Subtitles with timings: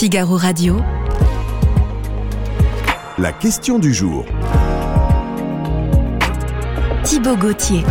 [0.00, 0.78] Figaro Radio.
[3.18, 4.24] La question du jour.
[7.04, 7.82] Thibaut Gauthier.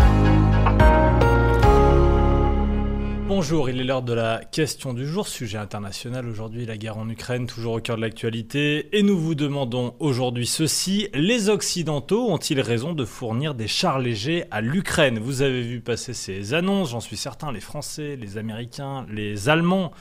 [3.28, 7.08] Bonjour, il est l'heure de la question du jour, sujet international aujourd'hui, la guerre en
[7.08, 8.90] Ukraine, toujours au cœur de l'actualité.
[8.98, 14.46] Et nous vous demandons aujourd'hui ceci, les Occidentaux ont-ils raison de fournir des chars légers
[14.50, 15.20] à l'Ukraine?
[15.20, 19.92] Vous avez vu passer ces annonces, j'en suis certain, les Français, les Américains, les Allemands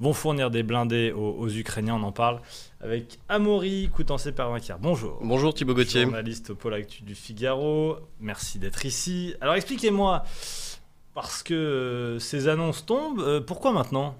[0.00, 2.40] vont fournir des blindés aux, Ukrainiens, on en parle
[2.80, 4.78] avec Amaury Coutancé Pervinquière.
[4.78, 5.18] Bonjour.
[5.22, 6.02] Bonjour Thibaut Gauthier.
[6.02, 9.34] Journaliste au pôle actu du Figaro, merci d'être ici.
[9.40, 10.22] Alors expliquez-moi,
[11.14, 14.14] parce que euh, ces annonces tombent, euh, pourquoi maintenant?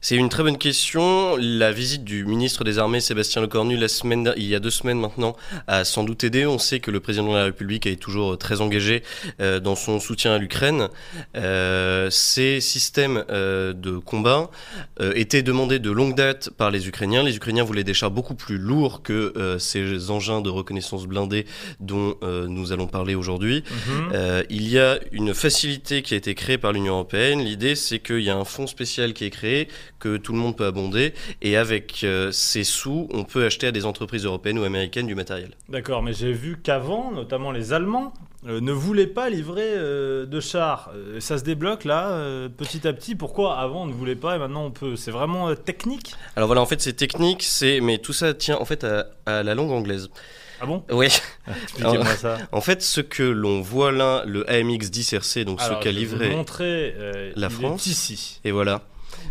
[0.00, 1.36] C'est une très bonne question.
[1.36, 5.00] La visite du ministre des Armées, Sébastien Lecornu, la semaine, il y a deux semaines
[5.00, 5.36] maintenant,
[5.66, 6.46] a sans doute aidé.
[6.46, 9.02] On sait que le président de la République est toujours très engagé
[9.40, 10.88] euh, dans son soutien à l'Ukraine.
[11.36, 14.50] Euh, ces systèmes euh, de combat
[15.14, 17.22] étaient demandés de longue date par les Ukrainiens.
[17.22, 21.46] Les Ukrainiens voulaient des chars beaucoup plus lourds que ces engins de reconnaissance blindés
[21.80, 23.64] dont nous allons parler aujourd'hui.
[23.70, 24.44] Mhm.
[24.50, 27.40] il y a une facilité qui a été créée par l'Union européenne.
[27.40, 29.57] L'idée, c'est qu'il y a un fonds spécial qui est créé
[29.98, 31.14] que tout le monde peut abonder.
[31.42, 35.14] Et avec euh, ces sous, on peut acheter à des entreprises européennes ou américaines du
[35.14, 35.50] matériel.
[35.68, 38.12] D'accord, mais j'ai vu qu'avant, notamment les Allemands,
[38.46, 40.92] euh, ne voulaient pas livrer euh, de chars.
[41.18, 43.14] ça se débloque là, petit à petit.
[43.14, 46.14] Pourquoi avant on ne voulait pas et maintenant on peut C'est vraiment technique?
[46.36, 49.54] Alors voilà, en fait c'est technique, c'est mais tout ça tient en fait à, la
[49.54, 50.10] langue anglaise.
[50.60, 50.82] Ah bon?
[50.90, 51.06] Oui.
[51.62, 52.38] Expliquez-moi ça.
[52.52, 56.34] En fait, ce que l'on voit là, le AMX 10 RC, donc ce qu'a livré
[57.36, 58.40] la France, ici.
[58.44, 58.82] Et voilà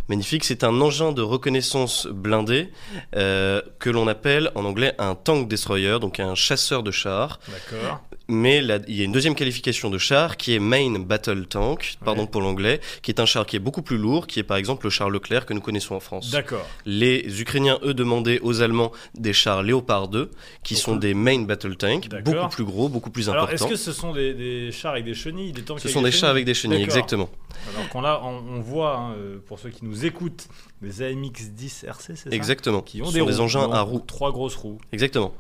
[0.07, 0.43] magnifique.
[0.43, 2.69] C'est un engin de reconnaissance blindé
[3.15, 7.39] euh, que l'on appelle en anglais un tank destroyer, donc un chasseur de chars.
[7.47, 8.01] D'accord.
[8.29, 8.57] Mais
[8.87, 12.41] il y a une deuxième qualification de char qui est Main Battle Tank, pardon pour
[12.41, 14.89] l'anglais, qui est un char qui est beaucoup plus lourd, qui est par exemple le
[14.89, 16.31] char Leclerc que nous connaissons en France.
[16.31, 16.67] D'accord.
[16.85, 20.29] Les Ukrainiens, eux, demandaient aux Allemands des chars Léopard 2,
[20.63, 23.47] qui sont des Main Battle Tank, beaucoup plus gros, beaucoup plus importants.
[23.47, 26.11] Alors, est-ce que ce sont des, chars avec des chenilles, des tanks Ce sont des,
[26.11, 27.29] chars avec des chenilles, exactement.
[27.69, 30.47] Alors qu'on on, voit, hein, euh, pour ceux qui nous écoutent,
[30.81, 32.81] des AMX 10 RC, c'est ça Exactement.
[32.81, 33.99] Qui ont des, des engins à roues.
[33.99, 34.79] Trois grosses roues.
[34.91, 35.33] Exactement.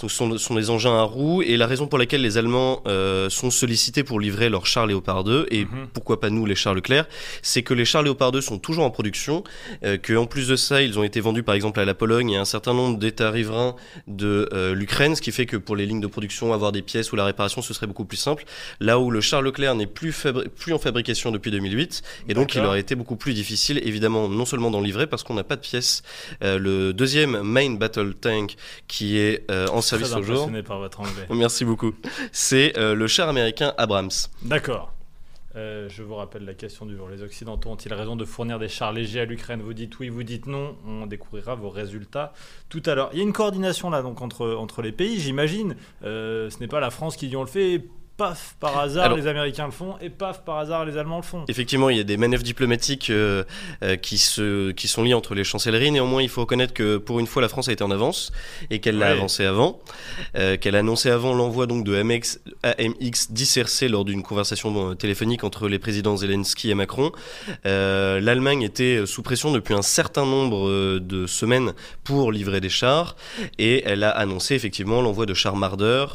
[0.00, 2.82] Donc, ce sont, sont, des engins à roues et la raison pour laquelle les Allemands
[2.86, 5.86] euh, sont sollicités pour livrer leurs chars Léopard 2 et mhm.
[5.92, 7.06] pourquoi pas nous les chars Leclerc,
[7.42, 9.44] c'est que les chars Léopard 2 sont toujours en production,
[9.84, 12.36] euh, qu'en plus de ça ils ont été vendus par exemple à la Pologne et
[12.36, 13.76] à un certain nombre d'États riverains
[14.08, 17.12] de euh, l'Ukraine, ce qui fait que pour les lignes de production avoir des pièces
[17.12, 18.44] ou la réparation ce serait beaucoup plus simple.
[18.80, 20.14] Là où le char Leclerc n'est plus,
[20.56, 24.44] plus en fabrication depuis 2008 et donc il aurait été beaucoup plus difficile évidemment non
[24.44, 26.02] seulement d'en livrer parce qu'on n'a pas de pièces.
[26.42, 28.56] le deuxième main battle tank
[28.88, 31.26] qui est en service Très impressionné par votre anglais.
[31.30, 31.92] Merci beaucoup.
[32.32, 34.10] C'est euh, le char américain Abrams.
[34.42, 34.94] D'accord.
[35.56, 37.08] Euh, je vous rappelle la question du jour.
[37.08, 39.62] Les Occidentaux ont-ils raison de fournir des chars légers à l'Ukraine?
[39.62, 40.76] Vous dites oui, vous dites non.
[40.86, 42.32] On découvrira vos résultats
[42.68, 43.10] tout à l'heure.
[43.12, 45.76] Il y a une coordination là donc entre, entre les pays, j'imagine.
[46.02, 47.84] Euh, ce n'est pas la France qui dit on le fait
[48.16, 51.44] paf, par hasard, les Américains le font, et paf, par hasard, les Allemands le font.
[51.48, 53.44] Effectivement, il y a des manœuvres diplomatiques euh,
[53.82, 55.90] euh, qui, se, qui sont liées entre les chancelleries.
[55.90, 58.32] Néanmoins, il faut reconnaître que pour une fois, la France a été en avance
[58.70, 59.80] et qu'elle l'a avancé avant,
[60.36, 64.94] euh, qu'elle a annoncé avant l'envoi donc de AMX, AMX 10 RC lors d'une conversation
[64.94, 67.10] téléphonique entre les présidents Zelensky et Macron.
[67.64, 71.72] L'Allemagne était sous pression depuis un certain nombre de semaines
[72.04, 73.16] pour livrer des chars
[73.58, 76.06] et elle a annoncé effectivement l'envoi de chars Marder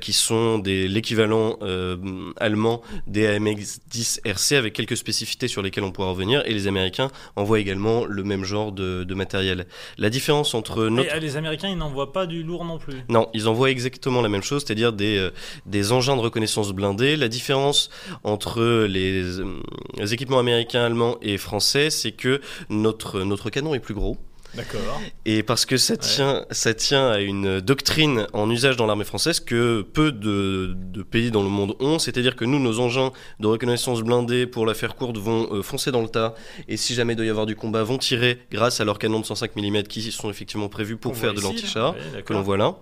[0.00, 1.96] qui sont l'équivalent euh,
[2.36, 6.66] allemand des AMX 10 RC avec quelques spécificités sur lesquelles on pourra revenir et les
[6.66, 9.66] Américains envoient également le même genre de, matériel.
[9.96, 11.16] La différence entre notre...
[11.16, 14.42] les Américains ils n'envoient pas du lourd non plus Non, ils envoient exactement la même
[14.42, 15.30] chose, c'est-à-dire des, euh,
[15.66, 17.16] des engins de reconnaissance blindés.
[17.16, 17.90] La différence
[18.22, 23.80] entre les, les euh, équipements américains, allemands et français, c'est que notre, notre canon est
[23.80, 24.16] plus gros.
[24.54, 25.00] D'accord.
[25.24, 29.40] Et parce que ça tient, ça tient à une doctrine en usage dans l'armée française
[29.40, 30.76] que peu de,
[31.10, 34.74] pays dans le monde ont, c'est-à-dire que nous, nos engins de reconnaissance blindés, pour la
[34.74, 36.34] faire courte, vont euh, foncer dans le tas,
[36.66, 39.20] et si jamais il doit y avoir du combat, vont tirer grâce à leurs canons
[39.20, 41.94] de 105 mm qui sont effectivement prévus pour faire de l'anti-char,
[42.24, 42.74] que l'on voit là.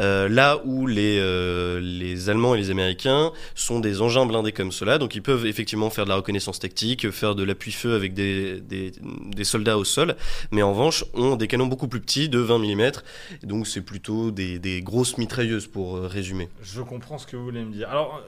[0.00, 4.72] Euh, là où les, euh, les Allemands et les Américains sont des engins blindés comme
[4.72, 8.60] cela, donc ils peuvent effectivement faire de la reconnaissance tactique, faire de l'appui-feu avec des,
[8.60, 8.92] des,
[9.34, 10.16] des, soldats au sol,
[10.50, 12.90] mais en revanche ont des canons beaucoup plus petits, de 20 mm,
[13.42, 16.48] donc c'est plutôt des, des, grosses mitrailleuses pour euh, résumer.
[16.62, 17.88] Je comprends ce que vous voulez me dire.
[17.88, 18.22] Alors,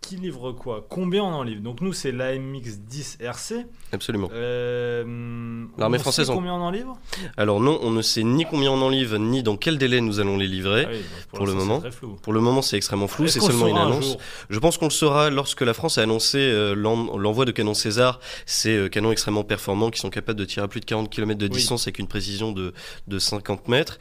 [0.00, 0.86] qui livre quoi?
[0.88, 1.60] Combien on en livre?
[1.62, 3.66] Donc nous, c'est l'AMX 10 RC.
[3.92, 4.28] Absolument.
[4.32, 6.98] Euh, L'armée française sait en- combien on en livre?
[7.36, 10.20] Alors non, on ne sait ni combien on en livre, ni dans quel délai nous
[10.20, 10.84] allons les livrer.
[10.86, 11.80] Ah oui, donc pour le moment.
[11.80, 12.16] très flou.
[12.22, 14.16] Pour le moment, c'est extrêmement flou, c'est seulement une un annonce.
[14.50, 17.74] Je pense qu'on le saura lorsque la France a annoncé euh, l'en- l'envoi de canons
[17.74, 21.10] César, ces euh, canons extrêmement performants qui sont capables de tirer à plus de 40
[21.10, 21.50] km de Oui.
[21.50, 22.72] distance avec une précision de,
[23.08, 23.98] de 50 mètres.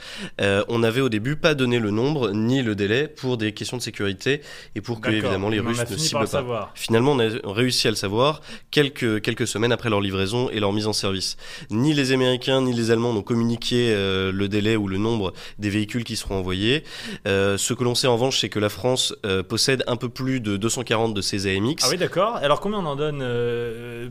[0.70, 3.82] On n'avait au début pas donné le nombre ni le délai pour des questions de
[3.82, 4.42] sécurité
[4.76, 6.26] et pour que évidemment les Russes fini ciblent par pas.
[6.26, 6.72] le savoir.
[6.76, 8.42] Finalement, on a réussi à le savoir
[8.72, 11.38] quelques, quelques semaines après leur livraison et leur mise en service.
[11.72, 15.70] Ni les Américains ni les Allemands n'ont communiqué euh, le délai ou le nombre des
[15.70, 16.84] véhicules qui seront envoyés.
[17.28, 20.10] Euh, ce que l'on sait en revanche, c'est que la France euh, possède un peu
[20.10, 21.84] plus de 240 de ces AMX.
[21.84, 22.36] Ah oui, d'accord.
[22.38, 23.24] Alors combien on en donne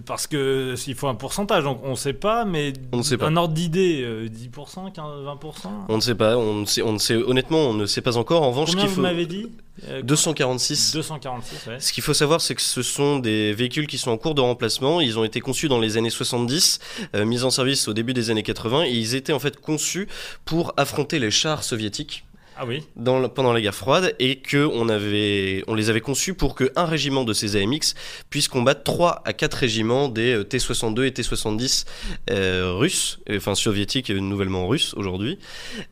[0.06, 3.17] Parce que s'il faut un pourcentage, donc on ne sait pas, mais On ne sait
[3.17, 3.26] pas.
[3.26, 6.93] un ordre d'idée, euh, 10%, 15, 20% On ne sait pas, on ne sait, on
[6.93, 8.43] ne sait, honnêtement, on ne sait pas encore.
[8.43, 9.00] En revanche, ce Combien vous faut.
[9.02, 9.49] m'avez dit?
[9.84, 10.93] Euh, 246.
[10.93, 11.81] 246, ouais.
[11.81, 14.40] Ce qu'il faut savoir, c'est que ce sont des véhicules qui sont en cours de
[14.40, 15.00] remplacement.
[15.00, 16.78] Ils ont été conçus dans les années 70,
[17.14, 20.08] euh, mis en service au début des années 80, et ils étaient en fait conçus
[20.44, 22.25] pour affronter les chars soviétiques.
[22.58, 22.82] Ah oui.
[22.97, 26.73] dans pendant la guerre froide et que on avait on les avait conçus pour que
[26.75, 27.94] un régiment de ces AMX
[28.31, 31.85] puisse combattre 3 à 4 régiments des euh, T62 et T70
[32.31, 35.38] euh, russes enfin soviétiques et nouvellement russes aujourd'hui.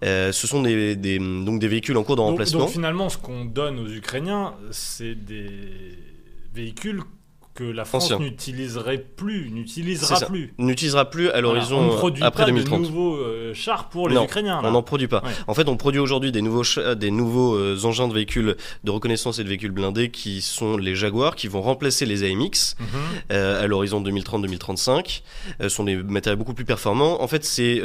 [0.04, 2.60] Euh, ce sont des, des- donc des véhicules en cours de donc, remplacement.
[2.60, 5.48] donc finalement, ce qu'on donne aux Ukrainiens, c'est des
[6.54, 7.02] véhicules
[7.54, 10.52] que la France n'utiliserait plus, n'utilisera plus.
[10.58, 13.54] n'utilisera plus à Voilà, l'horizon on ne euh, produit après pas 2030 de nouveaux euh,
[13.54, 14.60] chars pour les Non, Ukrainiens.
[14.60, 14.68] là.
[14.68, 15.22] On n'en produit pas.
[15.24, 15.30] Ouais.
[15.46, 16.64] En fait, on produit aujourd'hui des nouveaux,
[16.96, 20.96] des nouveaux euh, engins de véhicules de reconnaissance et de véhicules blindés qui sont les
[20.96, 22.74] Jaguars, qui vont remplacer les AMX.
[22.80, 22.86] Mhm.
[23.32, 25.22] euh, à l'horizon 2030-2035
[25.60, 27.22] euh, sont des matériels beaucoup plus performants.
[27.22, 27.80] En fait, ces,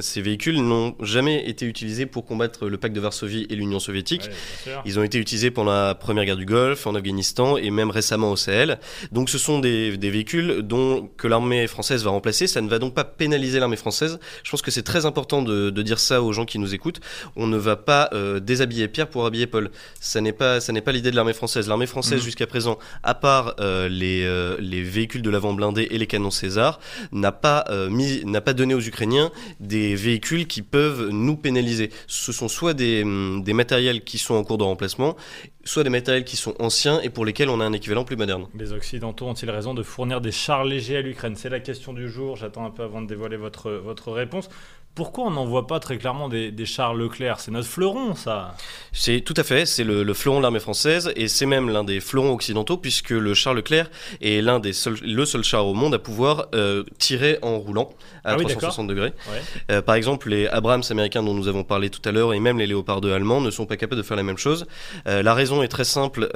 [0.00, 4.28] ces véhicules n'ont jamais été utilisés pour combattre le pacte de Varsovie et l'Union soviétique.
[4.66, 4.72] Ouais.
[4.84, 8.32] Ils ont été utilisés pendant la première guerre du Golfe, en Afghanistan et même récemment
[8.32, 8.78] au Sahel.
[9.12, 12.46] Donc ce sont des, des véhicules dont, que l'armée française va remplacer.
[12.46, 14.18] Ça ne va donc pas pénaliser l'armée française.
[14.42, 17.00] Je pense que c'est très important de, de dire ça aux gens qui nous écoutent.
[17.36, 19.70] On ne va pas euh, déshabiller Pierre pour habiller Paul.
[20.00, 21.68] Ça n'est pas, ça n'est pas l'idée de l'armée française.
[21.68, 22.24] L'armée française Mhm.
[22.24, 26.30] jusqu'à présent, à part euh, les, euh, les véhicules de l'avant blindé et les canons
[26.30, 26.80] César,
[27.12, 29.30] n'a pas mis, n'a pas donné aux Ukrainiens
[29.60, 31.90] des véhicules qui peuvent nous pénaliser.
[32.06, 33.04] Ce sont soit des,
[33.42, 35.16] des matériels qui sont en cours de remplacement,
[35.64, 38.46] soit des matériels qui sont anciens et pour lesquels on a un équivalent plus moderne.
[38.54, 41.36] Les Occidentaux ont-ils raison de fournir des chars légers à l'Ukraine?
[41.36, 42.36] C'est la question du jour.
[42.36, 44.48] J'attends un peu avant de dévoiler votre, votre réponse.
[44.98, 47.38] Pourquoi on n'envoie pas très clairement des, des chars Leclerc?
[47.38, 48.56] C'est notre fleuron, ça.
[48.90, 51.84] C'est tout à fait, c'est le, le fleuron de l'armée française et c'est même l'un
[51.84, 55.72] des fleurons occidentaux puisque le char Leclerc est l'un des seuls, le seul char au
[55.74, 57.90] monde à pouvoir euh, tirer en roulant
[58.24, 59.12] à Ah oui, 360 degrés.
[59.30, 59.40] Ouais.
[59.70, 62.58] Euh, par exemple, les Abrams américains dont nous avons parlé tout à l'heure et même
[62.58, 64.66] les Léopard 2 allemands ne sont pas capables de faire la même chose.
[65.06, 66.28] Euh, la raison est très simple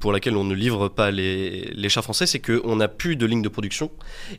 [0.00, 3.26] pour laquelle on ne livre pas les, les chars français, c'est qu'on n'a plus de
[3.26, 3.90] ligne de production.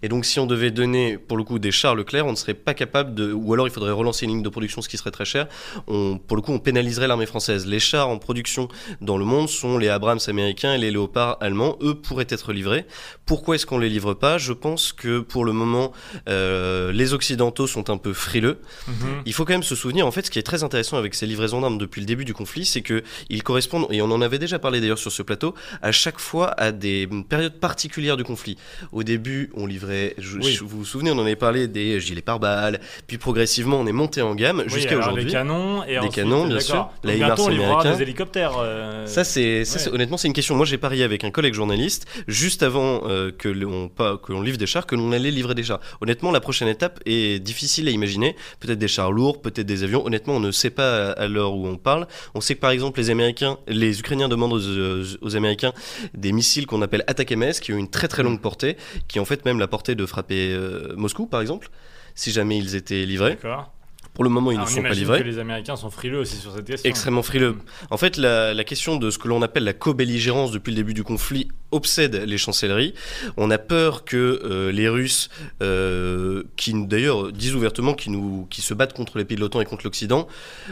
[0.01, 2.55] Et donc, si on devait donner pour le coup des chars Leclerc, on ne serait
[2.55, 5.11] pas capable de, ou alors il faudrait relancer une ligne de production, ce qui serait
[5.11, 5.47] très cher.
[5.87, 7.65] On, pour le coup, on pénaliserait l'armée française.
[7.65, 8.67] Les chars en production
[9.01, 11.77] dans le monde sont les Abrams américains et les Léopard allemands.
[11.81, 12.85] Eux pourraient être livrés.
[13.25, 14.37] Pourquoi est-ce qu'on les livre pas?
[14.37, 15.91] Je pense que pour le moment,
[16.29, 18.59] euh, les Occidentaux sont un peu frileux.
[18.87, 18.93] Mhm.
[19.25, 21.25] Il faut quand même se souvenir, en fait, ce qui est très intéressant avec ces
[21.25, 24.39] livraisons d'armes depuis le début du conflit, c'est que ils correspondent, et on en avait
[24.39, 28.57] déjà parlé d'ailleurs sur ce plateau, à chaque fois à des périodes particulières du conflit.
[28.91, 30.51] Au début, on livrait, je- Oui.
[30.53, 33.93] je- vous vous souvenez, on en avait parlé des gilets pare-balles, puis progressivement, on est
[33.93, 35.23] monté en gamme Oui, jusqu'à aujourd'hui.
[35.23, 36.89] Les canons et Des ensuite, canons, bien sûr.
[37.05, 38.57] La bientôt, on des hélicoptères.
[38.59, 39.93] euh, Ça, c'est, ouais.
[39.93, 40.55] honnêtement, c'est une question.
[40.55, 44.41] Moi, j'ai parié avec un collègue journaliste juste avant euh, que l'on pas que l'on
[44.41, 45.79] livre des chars, que l'on allait livrer des chars.
[46.01, 48.35] Honnêtement, la prochaine étape est difficile à imaginer.
[48.59, 50.05] Peut-être des chars lourds, peut-être des avions.
[50.05, 52.07] Honnêtement, on ne sait pas à, l'heure où on parle.
[52.35, 55.71] On sait que par exemple, les Américains, les Ukrainiens demandent aux, aux Américains
[56.13, 58.75] des missiles qu'on appelle Attack-MS, qui ont une très très longue portée,
[59.07, 61.69] qui ont en fait même la portée de frapper euh, Moscou, par exemple,
[62.15, 63.31] si jamais ils étaient livrés.
[63.31, 63.69] D'accord.
[64.13, 65.19] Pour le moment, ils Alors, ne on sont pas livrés.
[65.21, 66.87] que les Américains sont frileux aussi sur cette question.
[66.87, 67.55] Extrêmement frileux.
[67.89, 70.93] En fait, la, la question de ce que l'on appelle la co-belligérance depuis le début
[70.93, 72.93] du conflit obsède les chancelleries.
[73.37, 75.29] On a peur que euh, les Russes,
[75.63, 79.61] euh, qui d'ailleurs disent ouvertement qu'ils nous, qui se battent contre les pays de l'OTAN
[79.61, 80.27] et contre l'Occident,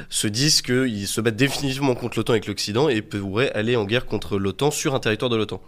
[0.09, 4.05] se disent qu'ils se battent définitivement contre l'OTAN et l'Occident et pourraient aller en guerre
[4.05, 5.59] contre l'OTAN sur un territoire de l'OTAN.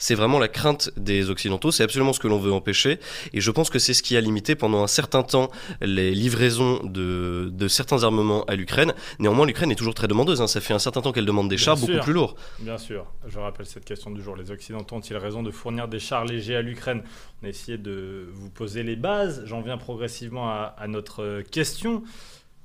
[0.00, 2.98] C'est vraiment la crainte des Occidentaux, c'est absolument ce que l'on veut empêcher,
[3.32, 6.80] et je pense que c'est ce qui a limité pendant un certain temps les livraisons
[6.82, 8.94] de, de certains armements à l'Ukraine.
[9.18, 10.46] Néanmoins, l'Ukraine est toujours très demandeuse, hein.
[10.48, 11.86] ça fait un certain temps qu'elle demande des Bien chars sûr.
[11.86, 12.34] beaucoup plus lourds.
[12.60, 14.34] Bien sûr, je rappelle cette question du jour.
[14.36, 17.02] Les Occidentaux ont-ils raison de fournir des chars légers à l'Ukraine?
[17.42, 19.42] On a essayé de vous poser les bases.
[19.44, 22.02] J'en viens progressivement à, à notre euh, question.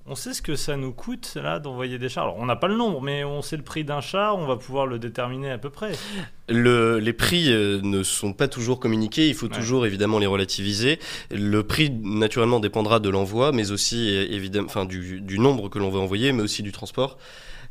[0.07, 2.25] On sait ce que ça nous coûte là d'envoyer des chars.
[2.25, 4.55] Alors on n'a pas le nombre, mais on sait le prix d'un char, on va
[4.55, 5.93] pouvoir le déterminer à peu près.
[6.47, 10.99] Le, les prix euh, ne sont pas toujours communiqués, il faut toujours évidemment les relativiser.
[11.31, 15.89] Le prix naturellement dépendra de l'envoi, mais aussi évidemment, enfin du, du nombre que l'on
[15.89, 17.17] va envoyer, mais aussi du transport.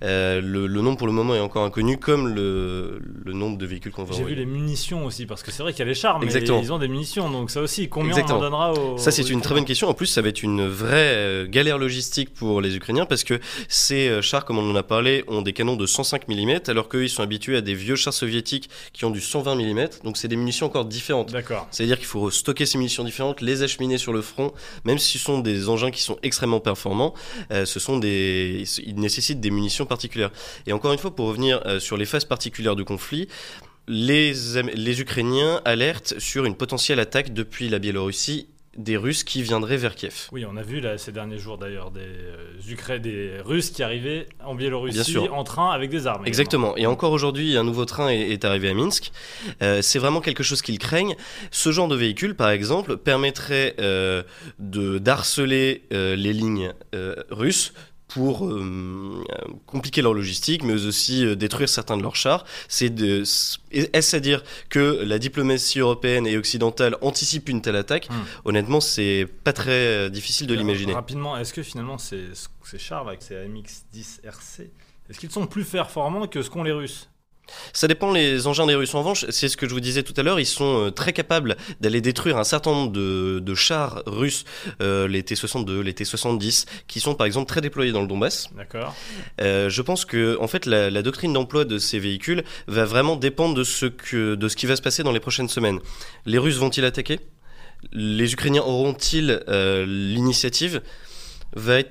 [0.03, 3.93] Euh, le, nombre pour le moment est encore inconnu, comme le, le nombre de véhicules
[3.93, 5.95] qu'on va J'ai vu les munitions aussi, parce que c'est vrai qu'il y a les
[5.95, 8.39] chars, mais ils ont des munitions, donc ça aussi, combien Exactement.
[8.39, 8.99] on en donnera aux.
[8.99, 9.89] Ça, c'est une très bonne question.
[9.89, 13.41] En plus, ça va être une vraie euh, galère logistique pour les Ukrainiens, parce que
[13.69, 16.89] ces euh, chars, comme on en a parlé, ont des canons de 105 mm, alors
[16.89, 20.17] qu'eux, ils sont habitués à des vieux chars soviétiques qui ont du 120 mm, donc
[20.17, 21.33] c'est des munitions encore différentes.
[21.33, 21.67] D'accord.
[21.71, 24.53] C'est-à-dire qu'il faut stocker ces munitions différentes, les acheminer sur le front,
[24.85, 27.15] même si ce sont des engins qui sont extrêmement performants,
[27.51, 30.33] ce sont des, ils nécessitent des munitions particulières.
[30.67, 33.29] Et encore une fois, pour revenir euh, sur les phases particulières du conflit,
[33.87, 34.33] les,
[34.75, 39.95] les Ukrainiens alertent sur une potentielle attaque depuis la Biélorussie des Russes qui viendraient vers
[39.95, 40.29] Kiev.
[40.33, 44.27] Oui, on a vu là, ces derniers jours d'ailleurs des, euh, des Russes qui arrivaient
[44.45, 46.27] en Biélorussie en train avec des armes.
[46.27, 46.77] Exactement.
[46.77, 49.13] Et encore aujourd'hui, un nouveau train est, arrivé à Minsk.
[49.63, 51.15] Euh, c'est vraiment quelque chose qu'ils craignent.
[51.53, 56.73] Ce genre de véhicule, par exemple, permettrait de d'harceler les lignes
[57.31, 57.73] russes
[58.15, 59.25] pour euh,
[59.67, 62.45] compliquer leur logistique, mais aussi euh, détruire certains de leurs chars.
[62.69, 63.25] C'est de,
[63.73, 68.09] est-ce à dire que la diplomatie européenne et occidentale anticipe une telle attaque?
[68.09, 68.23] Hmm.
[68.45, 70.95] Honnêtement, c'est pas très euh, difficile de l'imaginer.
[70.95, 72.27] Rapidement, est-ce que finalement ces,
[72.63, 74.71] ces chars avec ces AMX-10 RC,
[75.11, 77.09] est-ce qu'ils sont plus performants que ce qu'ont les Russes?
[77.73, 78.95] Ça dépend les engins des Russes.
[78.95, 81.13] En revanche, c'est ce que je vous disais tout à l'heure, ils sont euh, très
[81.13, 84.45] capables d'aller détruire un certain nombre de, chars russes,
[84.81, 88.49] euh, les T-62, les T-70, qui sont par exemple très déployés dans le Donbass.
[88.57, 88.95] D'accord.
[89.41, 93.55] Euh, je pense que en fait la, doctrine d'emploi de ces véhicules va vraiment dépendre
[93.55, 95.81] de ce, que, de ce qui va se passer dans les prochaines semaines.
[96.25, 97.21] Les Russes vont-ils attaquer?
[97.93, 99.43] Les Ukrainiens auront-ils
[99.87, 100.81] l'initiative?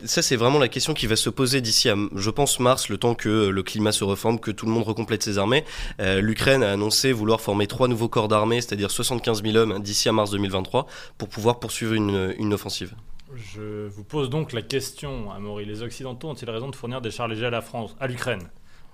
[0.06, 2.98] Ça, c'est vraiment la question qui va se poser d'ici à, je pense, mars, le
[2.98, 5.64] temps que le climat se reforme, que tout le monde recomplète ses armées.
[6.00, 10.10] Euh, L'Ukraine a annoncé vouloir former trois nouveaux corps d'armée, c'est-à-dire 75 000 hommes d'ici
[10.10, 12.94] à mars 2023, pour pouvoir poursuivre une, une offensive.
[13.36, 15.66] Je vous pose donc la question, Amaury.
[15.66, 18.44] Les Occidentaux ont-ils raison de fournir des chars légers à la France, à l'Ukraine?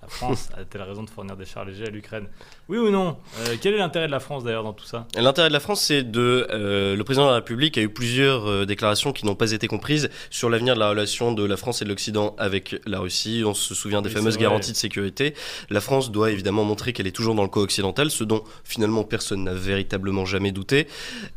[0.02, 2.28] La France a-t-elle raison de fournir des chars légers à l'Ukraine
[2.70, 3.18] Oui ou non?
[3.40, 5.08] Euh, Quel est l'intérêt de la France d'ailleurs dans tout ça?
[5.18, 6.48] L'intérêt de la France, c'est de.
[6.52, 9.68] Euh, le président de la République a eu plusieurs euh, déclarations qui n'ont pas été
[9.68, 13.44] comprises sur l'avenir de la relation de la France et de l'Occident avec la Russie.
[13.46, 15.34] On se souvient des fameuses garanties de sécurité.
[15.70, 19.44] La France doit évidemment montrer qu'elle est toujours dans le co-occidental, ce dont finalement personne
[19.44, 20.88] n'a véritablement jamais douté.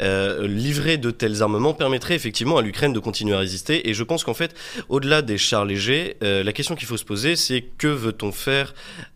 [0.01, 3.89] livrer de tels armements permettrait effectivement à l'Ukraine de continuer à résister.
[3.89, 4.55] Et je pense qu'en fait,
[4.89, 8.52] au-delà des chars légers, la question qu'il faut se poser, c'est que veut-on faire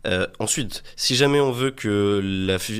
[0.07, 2.21] euh, ensuite, si jamais on veut que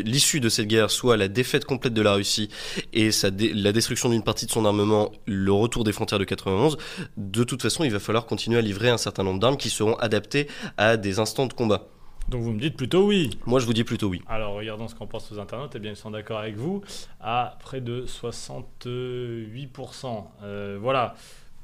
[0.05, 2.49] l'issue de cette guerre soit la défaite complète de la Russie
[2.93, 3.11] et
[3.55, 6.77] la destruction d'une partie de son armement, le retour des frontières de 91,
[7.17, 9.95] de toute façon, il va falloir continuer à livrer un certain nombre d'armes qui seront
[9.97, 11.89] adaptées à des instants de combat.
[12.29, 13.39] Donc vous me dites plutôt oui.
[13.47, 14.21] Moi je vous dis plutôt oui.
[14.29, 16.83] Alors regardons ce qu'en pensent aux internautes, eh bien ils sont d'accord avec vous,
[17.21, 20.25] à près de 68%.
[20.43, 21.15] Euh, voilà,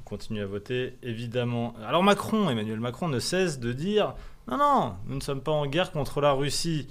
[0.00, 1.75] on continue à voter, évidemment.
[1.87, 4.14] Alors Macron, Emmanuel Macron ne cesse de dire
[4.49, 6.87] non, non, nous ne sommes pas en guerre contre la Russie.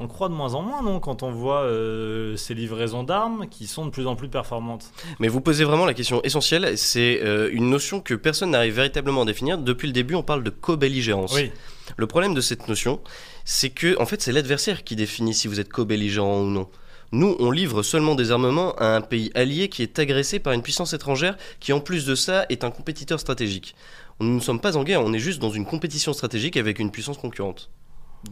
[0.00, 3.48] On le croit de moins en moins, non, quand on voit euh, ces livraisons d'armes
[3.48, 4.92] qui sont de plus en plus performantes.
[5.18, 6.78] Mais vous posez vraiment la question essentielle.
[6.78, 9.58] C'est euh, une notion que personne n'arrive véritablement à définir.
[9.58, 11.34] Depuis le début, on parle de co-belligérance.
[11.34, 11.50] Oui.
[11.96, 13.00] Le problème de cette notion,
[13.44, 16.68] c'est que, en fait, c'est l'adversaire qui définit si vous êtes co-belligérant ou non.
[17.10, 20.62] Nous, on livre seulement des armements à un pays allié qui est agressé par une
[20.62, 23.74] puissance étrangère qui, en plus de ça, est un compétiteur stratégique.
[24.20, 26.90] Nous ne sommes pas en guerre, on est juste dans une compétition stratégique avec une
[26.90, 27.70] puissance concurrente.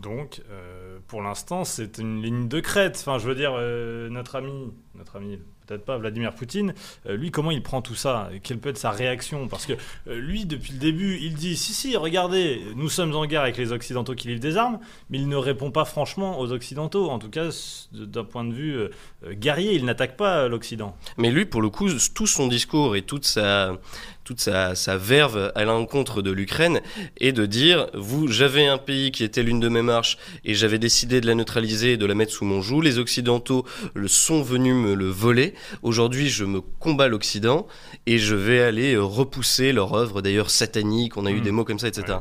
[0.03, 2.99] Donc, euh, pour l'instant, c'est une ligne de crête.
[3.01, 6.75] Enfin, je veux dire, euh, notre ami, notre ami peut-être pas Vladimir Poutine,
[7.09, 9.49] euh, lui, comment il prend tout ça Quelle peut être sa réaction?
[9.49, 9.73] Parce que
[10.09, 13.57] euh, lui, depuis le début, il dit si, si, regardez, nous sommes en guerre avec
[13.57, 14.79] les Occidentaux qui livrent des armes,
[15.11, 17.11] mais il ne répond pas franchement aux Occidentaux.
[17.11, 17.49] En tout cas,
[17.93, 18.91] d'un point de vue euh,
[19.33, 20.97] guerrier, il n'attaque pas l'Occident.
[21.17, 23.77] Mais lui, pour le coup, tout son discours et toute sa,
[24.25, 26.81] toute sa, sa verve à l'encontre de l'Ukraine
[27.19, 30.79] est de dire vous, j'avais un pays qui était l'une de mes marches et j'avais
[30.79, 32.83] décidé de la neutraliser et de la mettre sous mon joug.
[32.83, 33.65] Les Occidentaux
[34.07, 35.55] sont venus me le voler.
[35.83, 37.67] Aujourd'hui, je me combats l'Occident
[38.07, 41.43] et je vais aller euh, repousser leur œuvre, d'ailleurs satanique, on a eu hmm.
[41.43, 42.19] des mots comme ça, etc.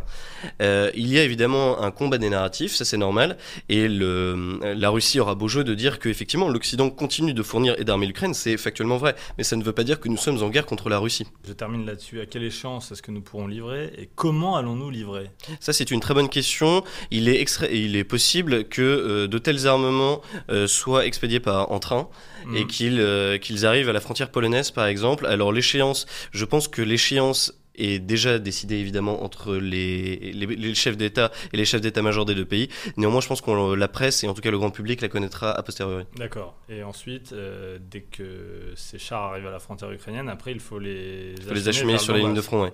[0.61, 3.37] Euh, il y a évidemment un combat des narratifs, ça c'est normal,
[3.69, 7.83] et le, la Russie aura beau jeu de dire qu'effectivement l'Occident continue de fournir et
[7.83, 10.49] d'armer l'Ukraine, c'est factuellement vrai, mais ça ne veut pas dire que nous sommes en
[10.49, 11.25] guerre contre la Russie.
[11.47, 12.21] Je termine là-dessus.
[12.21, 15.29] À quelle échéance est-ce que nous pourrons livrer et comment allons-nous livrer?
[15.59, 16.83] Ça c'est une très bonne question.
[17.11, 20.21] Il est, il est possible que euh, de tels armements
[20.67, 22.07] soient expédiés par, en train
[22.53, 22.67] et mm.
[22.67, 25.25] qu'ils euh, qu'ils arrivent à la frontière polonaise par exemple.
[25.25, 31.31] Alors l'échéance, je pense que l'échéance est déjà décidé évidemment entre les, les, chefs d'État
[31.53, 32.69] et les chefs d'état-major des deux pays.
[32.97, 35.51] Néanmoins, je pense que la presse et en tout cas le grand public la connaîtra
[35.51, 36.05] a posteriori.
[36.17, 36.55] D'accord.
[36.69, 40.79] Et ensuite, euh, dès que ces chars arrivent à la frontière ukrainienne, après il faut
[40.79, 42.63] les, faut les acheminer sur les lignes de front.
[42.63, 42.71] Ouais.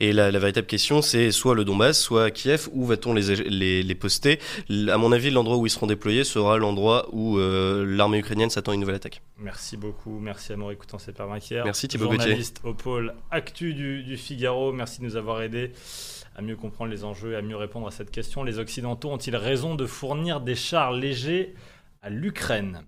[0.00, 3.94] Et la, véritable question, c'est soit le Donbass, soit Kiev, où va-t-on les, les, les,
[3.94, 4.38] poster?
[4.88, 8.72] À mon avis, l'endroit où ils seront déployés sera l'endroit où euh, l'armée ukrainienne s'attend
[8.72, 9.22] à une nouvelle attaque.
[9.38, 10.18] Merci beaucoup.
[10.20, 11.12] Merci à Maurice Coutan, c'est
[11.64, 14.72] Merci Thibaut Gauthier au pôle Actu du, Figaro.
[14.72, 15.70] Merci de nous avoir aidés
[16.34, 18.42] à mieux comprendre les enjeux et à mieux répondre à cette question.
[18.42, 21.54] Les Occidentaux ont-ils raison de fournir des chars légers
[22.02, 22.80] à l'Ukraine?